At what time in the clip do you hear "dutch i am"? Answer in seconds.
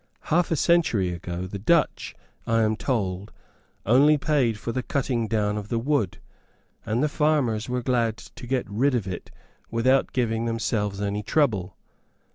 1.59-2.75